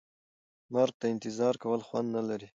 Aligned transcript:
مرګ 0.73 0.93
ته 0.99 1.05
انتظار 1.13 1.53
کول 1.63 1.81
خوند 1.87 2.07
نه 2.15 2.21
لري. 2.29 2.47